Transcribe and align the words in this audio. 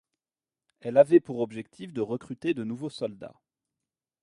Elle 0.79 0.97
avait 0.97 1.19
pour 1.19 1.41
objectif 1.41 1.93
de 1.93 2.01
recruter 2.01 2.55
de 2.55 2.63
nouveaux 2.63 2.89
soldats. 2.89 3.35